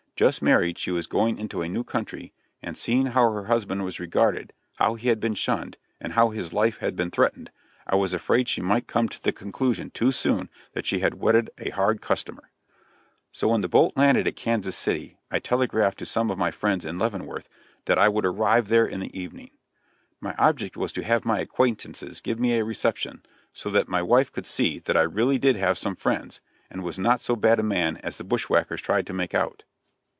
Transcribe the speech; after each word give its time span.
Just 0.17 0.43
married, 0.43 0.77
she 0.77 0.91
was 0.91 1.07
going 1.07 1.39
into 1.39 1.63
a 1.63 1.67
new 1.67 1.83
country, 1.83 2.31
and 2.61 2.77
seeing 2.77 3.07
how 3.07 3.31
her 3.31 3.45
husband 3.45 3.83
was 3.83 3.99
regarded, 3.99 4.53
how 4.75 4.93
he 4.93 5.07
had 5.07 5.19
been 5.19 5.33
shunned, 5.33 5.77
and 5.99 6.13
how 6.13 6.29
his 6.29 6.53
life 6.53 6.77
had 6.77 6.95
been 6.95 7.09
threatened, 7.09 7.49
I 7.87 7.95
was 7.95 8.13
afraid 8.13 8.47
she 8.47 8.61
might 8.61 8.85
come 8.85 9.09
to 9.09 9.23
the 9.23 9.31
conclusion 9.31 9.89
too 9.89 10.11
soon 10.11 10.49
that 10.73 10.85
she 10.85 10.99
had 10.99 11.15
wedded 11.15 11.49
a 11.57 11.71
"hard 11.71 12.01
customer." 12.01 12.51
So 13.31 13.47
when 13.47 13.61
the 13.61 13.67
boat 13.67 13.93
landed 13.95 14.27
at 14.27 14.35
Kansas 14.35 14.75
City 14.75 15.17
I 15.31 15.39
telegraphed 15.39 15.97
to 15.97 16.05
some 16.05 16.29
of 16.29 16.37
my 16.37 16.51
friends 16.51 16.85
in 16.85 16.99
Leavenworth 16.99 17.49
that 17.85 17.97
I 17.97 18.07
would 18.07 18.25
arrive 18.27 18.67
there 18.67 18.85
in 18.85 18.99
the 18.99 19.19
evening. 19.19 19.49
My 20.19 20.35
object 20.37 20.77
was 20.77 20.93
to 20.93 21.03
have 21.03 21.25
my 21.25 21.39
acquaintances 21.39 22.21
give 22.21 22.37
me 22.39 22.59
a 22.59 22.63
reception, 22.63 23.23
so 23.53 23.71
that 23.71 23.89
my 23.89 24.03
wife 24.03 24.31
could 24.31 24.45
see 24.45 24.77
that 24.77 24.95
I 24.95 25.01
really 25.01 25.39
did 25.39 25.55
have 25.55 25.79
some 25.79 25.95
friends, 25.95 26.41
and 26.69 26.83
was 26.83 26.99
not 26.99 27.21
so 27.21 27.35
bad 27.35 27.57
a 27.59 27.63
man 27.63 27.97
as 28.03 28.19
the 28.19 28.23
bushwhackers 28.23 28.83
tried 28.83 29.07
to 29.07 29.13
make 29.13 29.33
out. 29.33 29.63